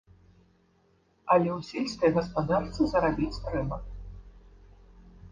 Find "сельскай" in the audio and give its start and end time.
1.71-2.11